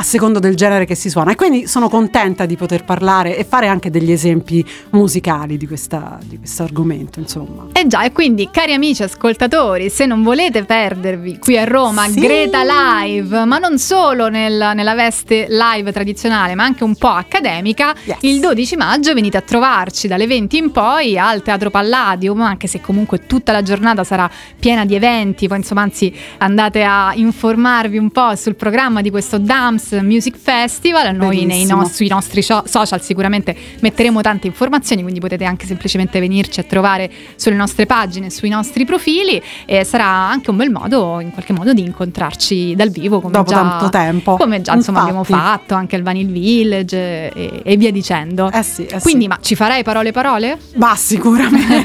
[0.00, 3.44] a secondo del genere che si suona e quindi sono contenta di poter parlare e
[3.44, 8.48] fare anche degli esempi musicali di, questa, di questo argomento insomma E già, e quindi
[8.50, 12.18] cari amici ascoltatori, se non volete perdervi qui a Roma Sì.
[12.18, 17.94] Greta Live, ma non solo nel- nella veste live tradizionale, ma anche un po' accademica,
[18.04, 18.16] Yes.
[18.22, 22.80] il 12 maggio venite a trovarci dalle 20 in poi al Teatro Palladium, anche se
[22.80, 28.10] comunque tutta la giornata sarà piena di eventi, poi insomma anzi andate a informarvi un
[28.10, 31.36] po' sul programma di questo Dams Music Festival, noi
[31.76, 36.62] nos- sui nostri sho- social sicuramente metteremo tante informazioni, quindi potete anche semplicemente venirci a
[36.64, 41.52] trovare sulle nostre pagine, sui nostri profili e sarà anche un bel modo in qualche
[41.52, 45.74] modo di incontrarci dal vivo come dopo già, tanto tempo come già insomma abbiamo fatto
[45.74, 48.50] anche al Vanil Village e, e via dicendo.
[48.50, 49.00] eh sì, eh sì.
[49.00, 50.58] Quindi, ma ci farai parole parole?
[50.76, 51.84] Ma sicuramente.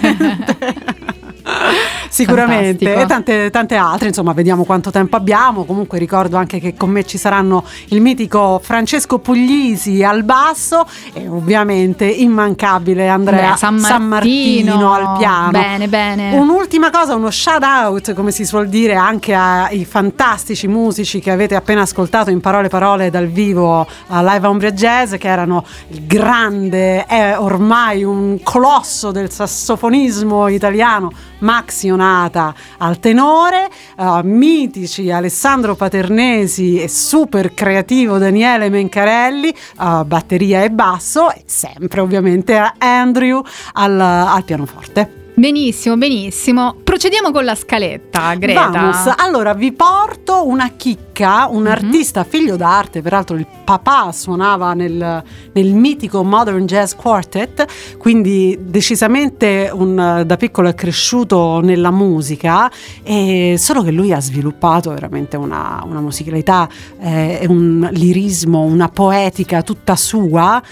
[2.15, 3.01] Sicuramente, Fantastico.
[3.01, 5.65] e tante, tante altre, insomma, vediamo quanto tempo abbiamo.
[5.65, 11.27] Comunque ricordo anche che con me ci saranno il mitico Francesco Puglisi al basso e
[11.27, 14.93] ovviamente immancabile Andrea, Andrea San Martino.
[14.93, 15.51] al piano.
[15.51, 16.37] Bene, bene.
[16.37, 21.55] Un'ultima cosa, uno shout out, come si suol dire, anche ai fantastici musici che avete
[21.55, 27.05] appena ascoltato in parole parole dal vivo a Live Umbria Jazz, che erano il grande,
[27.05, 36.79] è ormai un colosso del sassofonismo italiano, Maxi Onata al tenore, eh, mitici Alessandro Paternesi
[36.79, 43.43] e super creativo Daniele Mencarelli, eh, batteria e basso, e sempre ovviamente Andrew
[43.73, 45.24] al, al pianoforte.
[45.37, 46.77] Benissimo, benissimo.
[46.81, 48.69] Procediamo con la scaletta, Greta.
[48.69, 49.13] Vamos.
[49.17, 51.67] Allora vi porto una chicca, un Mhm.
[51.67, 55.21] artista figlio d'arte, peraltro il papà suonava nel,
[55.51, 57.65] nel mitico Modern Jazz Quartet,
[57.97, 62.71] quindi decisamente un- da piccolo è cresciuto nella musica,
[63.03, 66.69] e solo che lui ha sviluppato veramente una, una musicalità
[67.01, 70.63] eh, un lirismo, una poetica tutta sua.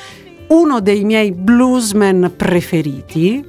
[0.45, 3.43] Uno dei miei bluesmen preferiti,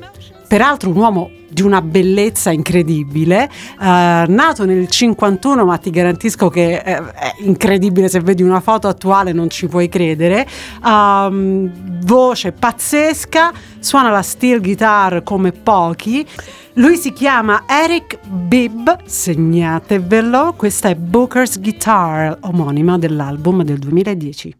[0.47, 6.75] peraltro un uomo di una bellezza incredibile, eh, nato nel 51, ma ti garantisco che
[6.75, 10.47] eh, è incredibile se vedi una foto attuale, non ci puoi credere.
[10.85, 11.71] Um,
[12.03, 16.27] voce pazzesca, suona la steel guitar come pochi.
[16.75, 24.57] Lui si chiama Eric Bibb, segnatevelo, questa è Booker's Guitar, omonima dell'album del 2010.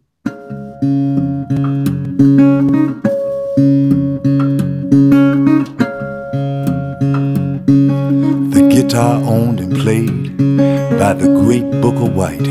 [8.95, 10.37] Guitar owned and played
[10.97, 12.47] by the great Booker White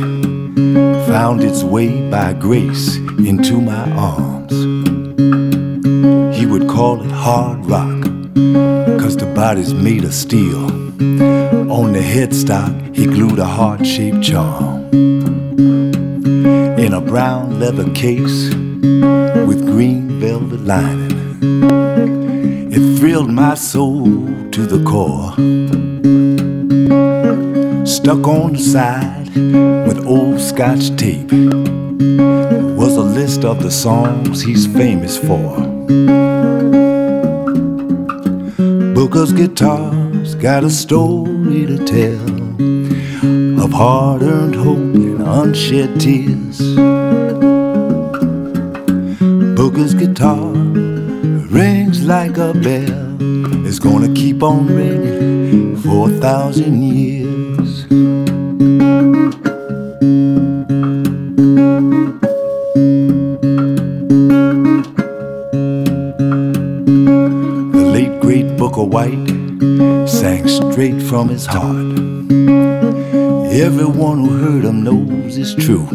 [1.07, 2.97] found its way by grace
[3.31, 4.53] into my arms.
[6.37, 8.03] He would call it hard rock,
[9.01, 10.67] cause the body's made of steel.
[11.73, 14.85] On the headstock, he glued a heart shaped charm.
[16.85, 18.53] In a brown leather case
[19.49, 21.41] with green velvet lining.
[22.71, 24.05] It thrilled my soul
[24.51, 25.33] to the core.
[27.95, 29.29] Stuck on the side
[29.87, 31.31] with old scotch tape
[32.77, 35.57] was a list of the songs he's famous for.
[38.95, 46.59] Booker's guitars got a story to tell of hard earned hope and unshed tears.
[49.57, 50.51] Booker's guitar
[51.49, 53.17] rings like a bell.
[53.65, 57.24] It's gonna keep on ringing for a thousand years.
[67.73, 69.29] The late great Booker White
[70.09, 71.77] sang straight from his heart.
[73.53, 75.87] Everyone who heard him knows it's true.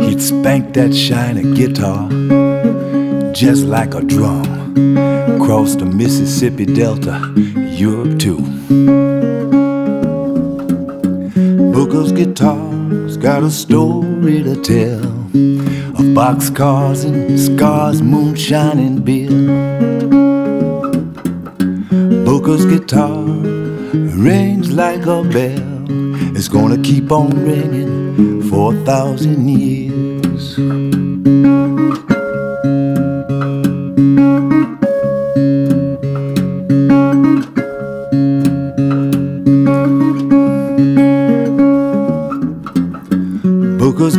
[0.00, 2.08] He'd spank that shiny guitar
[3.32, 4.44] just like a drum.
[5.44, 7.32] Cross the Mississippi Delta,
[7.76, 9.11] Europe too.
[11.92, 15.04] Booker's guitars got a story to tell
[15.98, 19.28] of boxcars and scars, moonshine and beer.
[22.24, 23.24] Booker's guitar
[24.26, 26.34] rings like a bell.
[26.34, 30.91] It's gonna keep on ringing for a thousand years.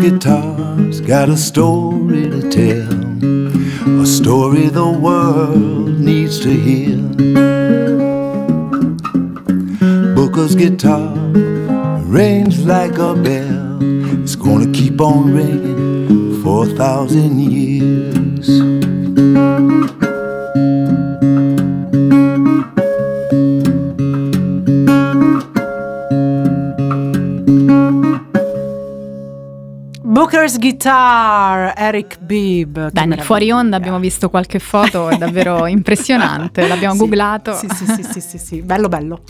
[0.04, 6.98] Guitars got a story to tell, a story the world needs to hear.
[10.14, 11.16] Booker's guitar
[12.20, 13.80] rings like a bell,
[14.22, 17.63] it's gonna keep on ringing for a thousand years.
[30.64, 32.78] Guitar, Eric Bibb.
[32.94, 37.54] Nel fuori onda abbiamo visto qualche foto, è davvero impressionante, l'abbiamo Sì, googlato.
[37.54, 39.24] Sì, sì, sì, sì, sì, sì, bello bello.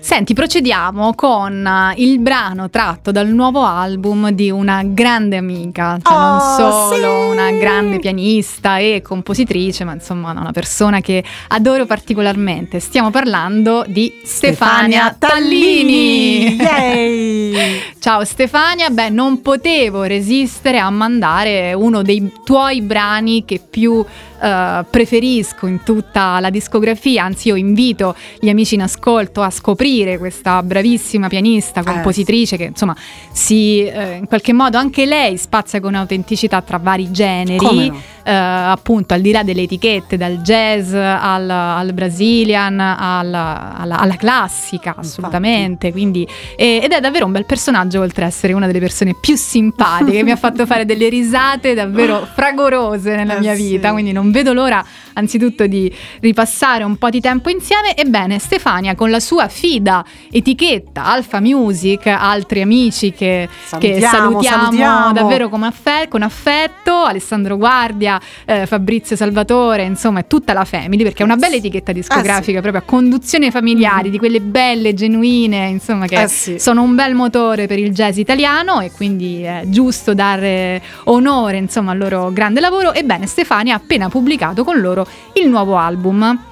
[0.00, 6.12] Senti, procediamo con eh, il brano tratto dal nuovo album di una grande amica, cioè
[6.16, 7.30] non Oh, solo sì!
[7.30, 12.80] una grande pianista e compositrice, ma insomma una persona che adoro particolarmente.
[12.80, 16.56] Stiamo parlando di Stefania Tallini.
[16.56, 17.80] Yay!
[18.00, 24.04] Ciao Stefania, beh non potevo resistere a mandare uno dei tuoi brani che più
[24.42, 30.18] eh, preferisco in tutta la discografia, anzi io invito gli amici in ascolto a scoprire
[30.18, 32.96] questa bravissima pianista, compositrice che insomma
[33.32, 38.00] si eh, in qualche modo anche lei spazia con autenticità tra vari generi, no?
[38.24, 44.16] eh, appunto al di là delle etichette, dal jazz al, al Brazilian alla, alla- alla
[44.16, 45.90] classica, assolutamente.
[45.92, 46.26] Quindi,
[46.56, 50.22] e- ed è davvero un bel personaggio, oltre ad essere una delle persone più simpatiche,
[50.22, 53.68] mi ha fatto fare delle risate davvero fragorose nella Eh mia sì.
[53.70, 53.92] vita.
[53.92, 57.96] Quindi non vedo l'ora, anzitutto, di ripassare un po' di tempo insieme.
[57.96, 64.62] Ebbene, Stefania, con la sua fida etichetta Alpha Music, altri amici che che Salutiamo, salutiamo,
[64.62, 65.12] salutiamo.
[65.12, 71.02] davvero come affe- con affetto, Alessandro Guardia, eh, Fabrizio Salvatore, insomma è tutta la family
[71.02, 76.06] perché è una bella etichetta discografica proprio a conduzione familiari, di quelle belle, genuine, insomma
[76.06, 76.22] che.
[76.22, 76.58] Eh sì.
[76.58, 81.92] sono un bel motore per il jazz italiano e quindi è giusto dare onore insomma
[81.92, 82.92] al loro grande lavoro.
[82.92, 84.19] Ebbene Stefania ha appena pubblicato
[84.64, 86.49] con loro il nuovo album.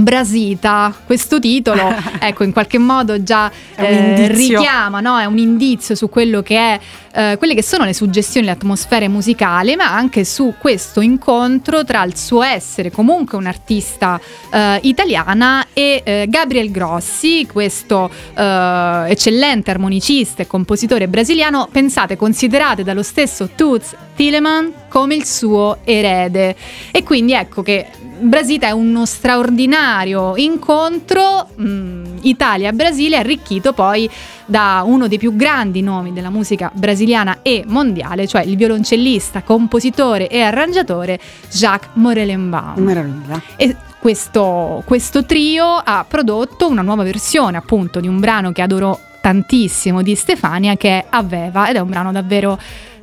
[0.00, 5.18] Brasita, questo titolo, ecco, in qualche modo già eh, richiama, no?
[5.18, 6.80] è un indizio su quello che è,
[7.12, 12.04] eh, quelle che sono le suggestioni, le atmosfere musicali, ma anche su questo incontro tra
[12.04, 14.20] il suo essere comunque un'artista
[14.52, 22.84] eh, italiana e eh, Gabriel Grossi, questo eh, eccellente armonicista e compositore brasiliano, pensate, considerate
[22.84, 26.54] dallo stesso Toots Tilleman come il suo erede.
[26.92, 27.86] E quindi ecco che
[28.20, 34.10] Brasita è uno straordinario incontro mh, Italia-Brasile arricchito poi
[34.46, 40.28] da uno dei più grandi nomi della musica brasiliana e mondiale, cioè il violoncellista, compositore
[40.28, 41.18] e arrangiatore
[41.50, 42.78] Jacques Morelenbaum.
[42.82, 43.42] Meraviglia.
[43.56, 48.98] E questo, questo trio ha prodotto una nuova versione appunto di un brano che adoro
[49.20, 52.58] tantissimo di Stefania che è Aveva ed è un brano davvero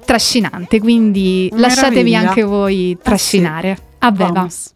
[0.05, 1.67] trascinante, quindi Meraviglia.
[1.67, 3.77] lasciatevi anche voi trascinare.
[3.99, 4.31] Aveva.
[4.31, 4.73] Vamos.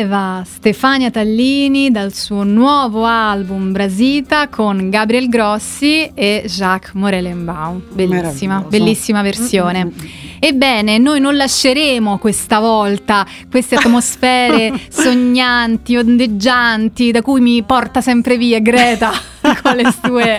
[0.00, 7.82] Aveva Stefania Tallini dal suo nuovo album Brasita con Gabriel Grossi e Jacques Morelenbaum.
[7.92, 9.92] Bellissima, bellissima versione.
[10.38, 18.38] Ebbene, noi non lasceremo questa volta queste atmosfere sognanti, ondeggianti, da cui mi porta sempre
[18.38, 19.12] via Greta
[19.62, 20.38] con le sue,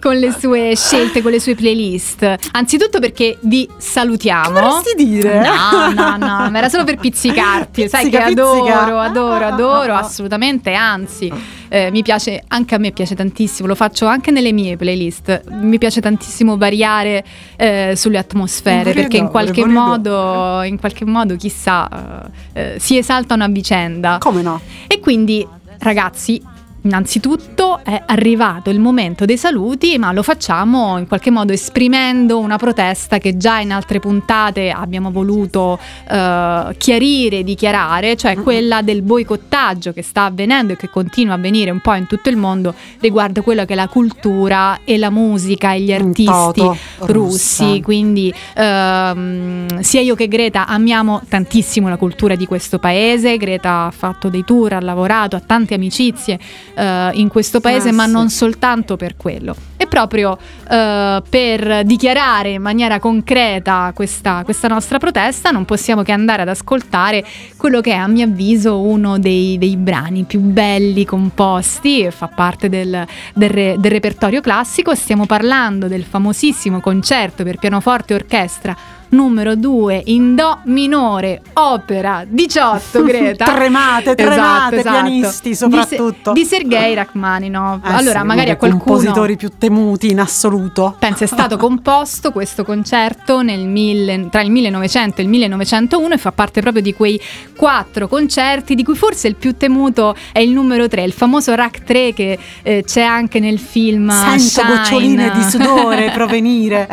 [0.00, 2.36] con le sue scelte, con le sue playlist.
[2.52, 4.44] Anzitutto perché vi salutiamo.
[4.44, 5.40] Che vorresti dire?
[5.40, 7.88] No, no, no, ma era solo per pizzicarti.
[7.88, 8.80] Sai che Pizzica, adoro, pizzica.
[8.80, 10.00] adoro, Ah, adoro, ah, ah.
[10.00, 10.72] assolutamente.
[10.74, 11.32] Anzi,
[11.68, 15.42] eh, mi piace, anche a me piace tantissimo, lo faccio anche nelle mie playlist.
[15.50, 17.24] Mi piace tantissimo variare
[17.56, 23.34] eh, sulle atmosfere Vorrei perché in qualche modo, in qualche modo, chissà, eh, si esalta
[23.34, 24.18] una vicenda.
[24.18, 24.60] Come no?
[24.86, 25.46] E quindi,
[25.78, 26.40] ragazzi,
[26.84, 32.58] innanzitutto è arrivato il momento dei saluti, ma lo facciamo in qualche modo esprimendo una
[32.58, 35.78] protesta che già in altre puntate abbiamo voluto
[36.08, 41.70] eh, chiarire, dichiarare, cioè quella del boicottaggio che sta avvenendo e che continua a avvenire
[41.70, 45.72] un po' in tutto il mondo riguardo quella che è la cultura e la musica
[45.72, 47.64] e gli artisti toto, russi.
[47.64, 47.80] russa.
[47.82, 53.36] Quindi ehm, sia io che Greta amiamo tantissimo la cultura di questo paese.
[53.38, 56.38] Greta ha fatto dei tour, ha lavorato, ha tante amicizie
[56.74, 58.12] eh, in questo paese, Ah, ma sì.
[58.12, 59.54] non soltanto per quello.
[59.76, 60.38] E proprio
[60.70, 66.48] eh, per dichiarare in maniera concreta questa, questa nostra protesta, non possiamo che andare ad
[66.48, 67.24] ascoltare
[67.56, 72.28] quello che è, a mio avviso, uno dei, dei brani più belli composti, e fa
[72.28, 74.94] parte del, del re- del repertorio classico.
[74.94, 78.76] Stiamo parlando del famosissimo concerto per pianoforte e orchestra
[79.14, 83.44] numero 2 in Do minore, opera 18, Greta.
[83.44, 86.32] Tremate, tremate, pianisti soprattutto.
[86.32, 87.84] Di, di Sergei Rachmaninov.
[87.84, 90.96] Eh allora, sì, magari a qualcuno compositori più temuti in assoluto.
[90.98, 96.18] Pensa, è stato composto questo concerto nel mille- tra il 1900 e il 1901 e
[96.18, 97.20] fa parte proprio di quei
[97.56, 101.84] quattro concerti di cui forse il più temuto è il numero 3, il famoso Rack
[101.84, 104.68] 3 che eh, c'è anche nel film Sento Shine.
[104.68, 106.88] goccioline di sudore provenire.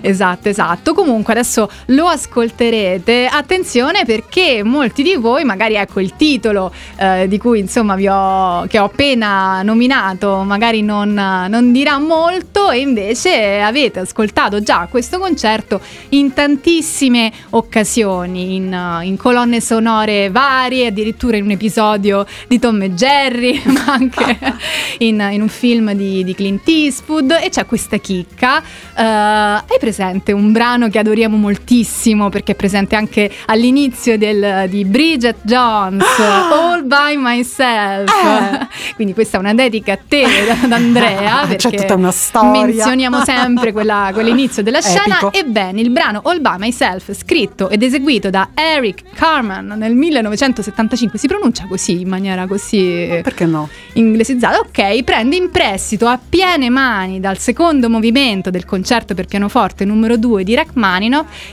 [0.00, 0.92] esatto, esatto.
[0.94, 3.28] Comunque adesso lo ascolterete.
[3.30, 8.64] Attenzione perché molti di voi, magari ecco il titolo eh, di cui insomma vi ho,
[8.66, 15.18] che ho appena nominato, magari non, non dirà molto e invece avete ascoltato già questo
[15.18, 22.80] concerto in tantissime occasioni, in, in colonne sonore varie, addirittura in un episodio di Tom
[22.82, 24.38] e Jerry, ma anche
[24.98, 28.62] in, in un film di, di Clint Eastwood e c'è questa chicca.
[28.96, 34.84] Eh, hai presente un brano che adoriamo moltissimo perché è presente anche all'inizio del- di
[34.84, 38.10] Bridget Jones, All by Myself.
[38.94, 40.24] Quindi questa è una dedica a te,
[40.62, 42.64] ad Andrea, C'è tutta una storia.
[42.64, 45.00] menzioniamo sempre quella- quell'inizio della scena.
[45.20, 45.32] Epico.
[45.32, 51.26] Ebbene, il brano All by Myself, scritto ed eseguito da Eric Carman nel 1975, si
[51.26, 53.68] pronuncia così, in maniera così Perché no?
[53.94, 59.84] inglesizzata, ok, prende in prestito a piene mani dal secondo movimento del concerto per pianoforte
[59.84, 60.90] numero 2 di Rachmaninoff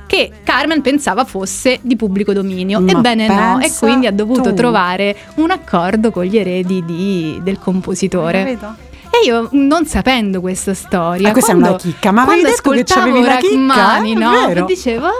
[0.05, 2.79] che Carmen pensava fosse di pubblico dominio.
[2.81, 4.53] Ma Ebbene no, e quindi ha dovuto tu.
[4.53, 8.43] trovare un accordo con gli eredi di- del compositore.
[8.43, 8.75] Vedo.
[9.11, 13.15] E io, non sapendo questa storia, Ah, questa è quando, una chicca, ma quando ascoltavo
[13.15, 13.25] eh?
[13.25, 14.65] Rachmaninoff, È vero.
[14.65, 15.11] dicevo, "Ah,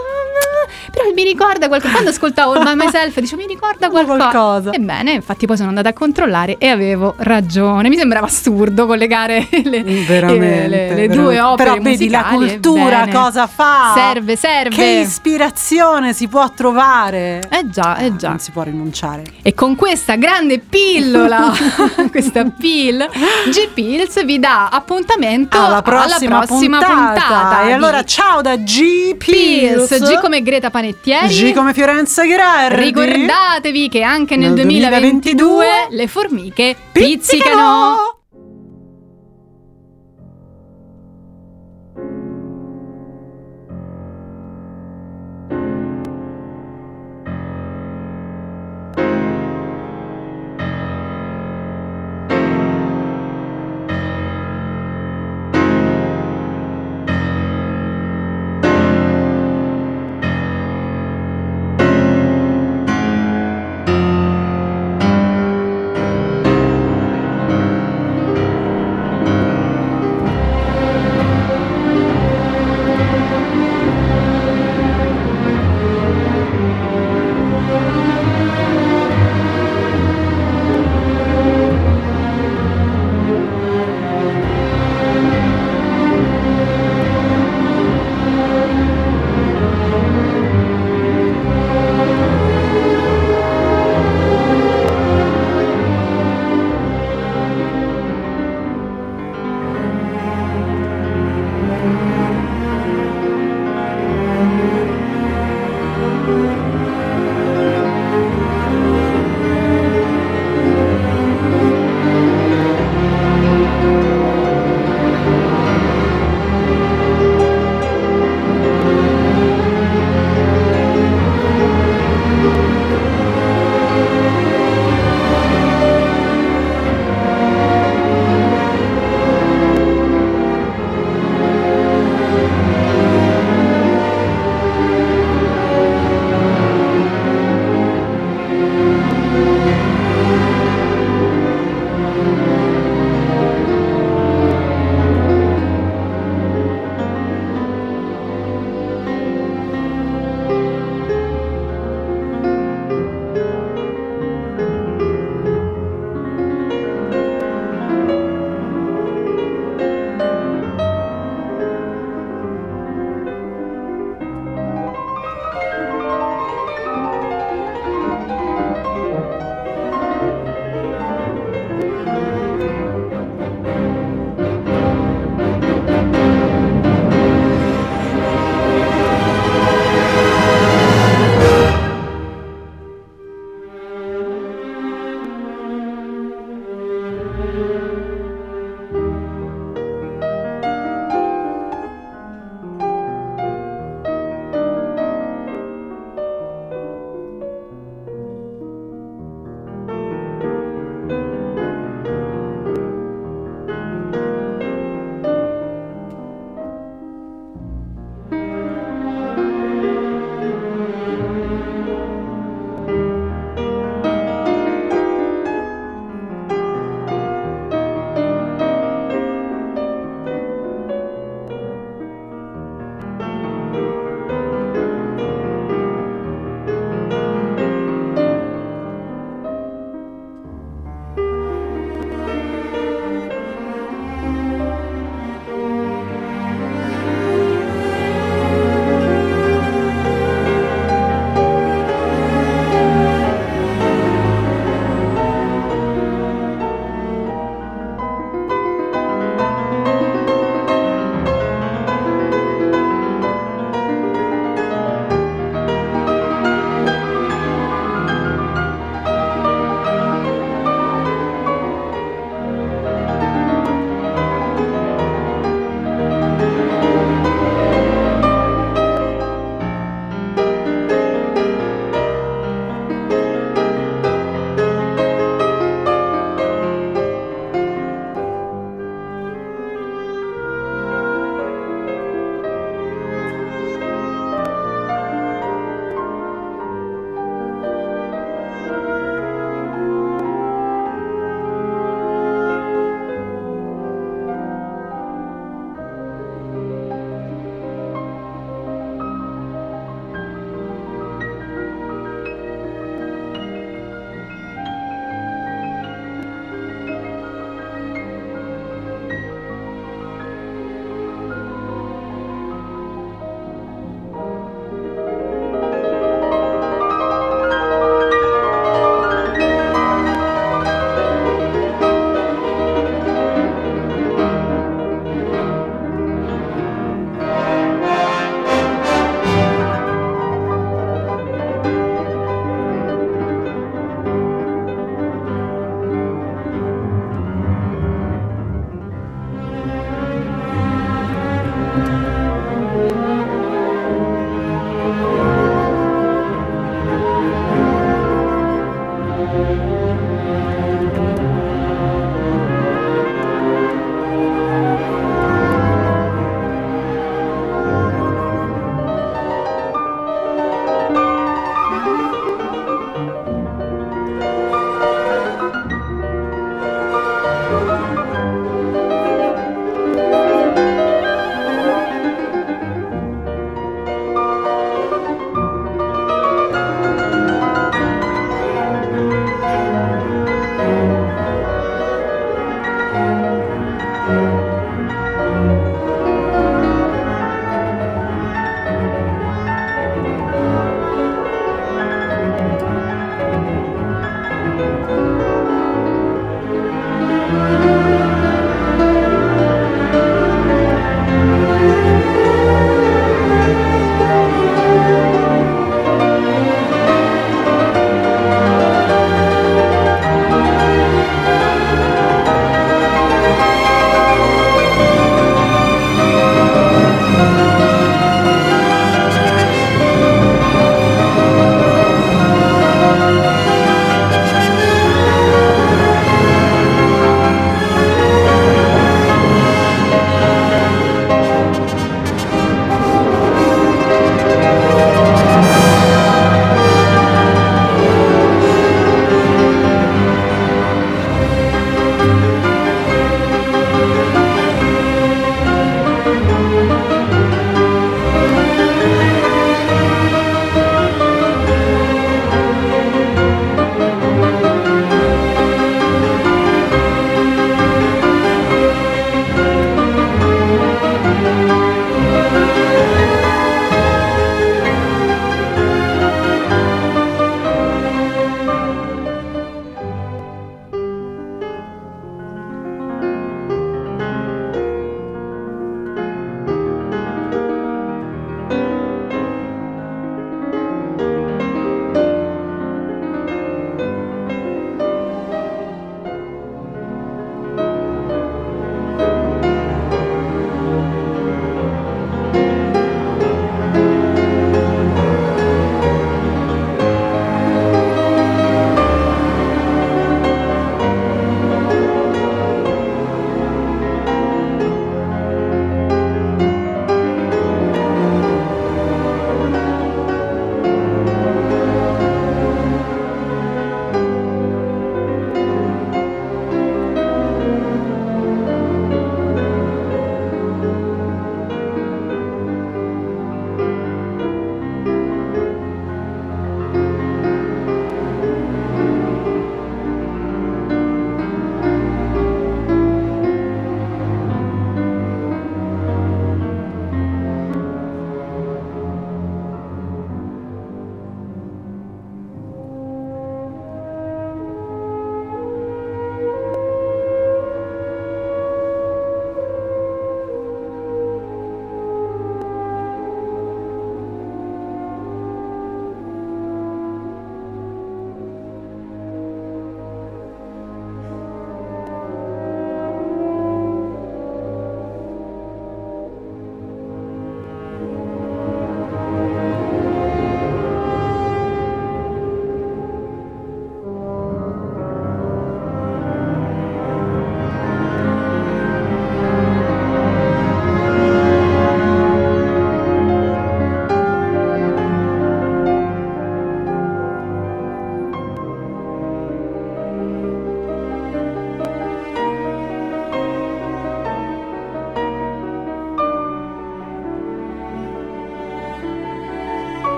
[0.90, 1.92] però mi ricorda qualcosa.
[1.92, 4.28] Quando ascoltavo by Myself, dicevo, mi ricorda qualcosa.
[4.28, 4.70] Qualcosa.
[4.72, 7.88] Ebbene, infatti, poi sono andata a controllare e avevo ragione.
[7.88, 11.08] Mi sembrava assurdo collegare le, le- le veramente.
[11.08, 11.70] due opere.
[11.70, 13.12] Però vedi la cultura ebbene.
[13.18, 13.92] cosa fa?
[13.94, 14.74] Serve, serve.
[14.74, 17.40] Che ispirazione si può trovare?
[17.50, 18.28] Eh già, eh già.
[18.30, 19.22] Non si può rinunciare.
[19.42, 21.52] E con questa grande pillola,
[22.10, 23.08] questa pill,
[23.48, 27.62] G Pills vi dà appuntamento Alla prossima, puntata.
[27.62, 30.10] E di allora ciao da G Pills, Pills.
[30.10, 31.28] G come Greta Panettieri.
[31.28, 32.82] G come Fiorenza Gherardi.
[32.82, 37.16] Ricordatevi che anche nel, Nel 2022, 2022 le formiche Pizzicano!
[37.16, 38.09] pizzicano.